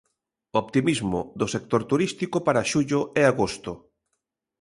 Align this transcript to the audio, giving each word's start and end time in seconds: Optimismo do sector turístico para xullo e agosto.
Optimismo 0.61 1.19
do 1.39 1.47
sector 1.53 1.81
turístico 1.91 2.37
para 2.47 2.67
xullo 2.71 2.99
e 3.19 3.21
agosto. 3.31 3.71